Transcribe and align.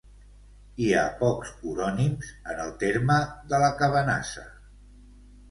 Hi 0.85 0.87
ha 0.99 1.03
pocs 1.19 1.51
orònims, 1.73 2.31
en 2.55 2.63
el 2.65 2.73
terme 2.85 3.19
de 3.53 3.61
la 3.67 3.71
Cabanassa. 3.83 4.49